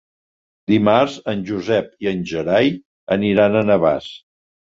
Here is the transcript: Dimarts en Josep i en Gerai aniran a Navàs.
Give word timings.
Dimarts 0.71 1.17
en 1.33 1.43
Josep 1.49 1.91
i 2.07 2.09
en 2.13 2.23
Gerai 2.33 2.73
aniran 3.19 3.61
a 3.61 3.63
Navàs. 3.71 4.11